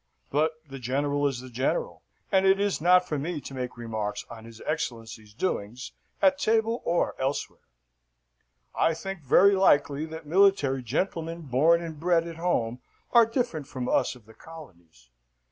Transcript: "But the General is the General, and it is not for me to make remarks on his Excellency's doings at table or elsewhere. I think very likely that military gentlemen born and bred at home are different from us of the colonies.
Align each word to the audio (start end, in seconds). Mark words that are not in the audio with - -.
"But 0.31 0.53
the 0.67 0.79
General 0.79 1.27
is 1.27 1.41
the 1.41 1.49
General, 1.51 2.01
and 2.31 2.43
it 2.43 2.59
is 2.59 2.81
not 2.81 3.07
for 3.07 3.19
me 3.19 3.39
to 3.41 3.53
make 3.53 3.77
remarks 3.77 4.25
on 4.31 4.45
his 4.45 4.59
Excellency's 4.65 5.31
doings 5.35 5.91
at 6.23 6.39
table 6.39 6.81
or 6.85 7.13
elsewhere. 7.21 7.67
I 8.73 8.95
think 8.95 9.21
very 9.21 9.53
likely 9.55 10.07
that 10.07 10.25
military 10.25 10.81
gentlemen 10.81 11.41
born 11.43 11.83
and 11.83 11.99
bred 11.99 12.27
at 12.27 12.37
home 12.37 12.81
are 13.11 13.27
different 13.27 13.67
from 13.67 13.87
us 13.87 14.15
of 14.15 14.25
the 14.25 14.33
colonies. 14.33 15.11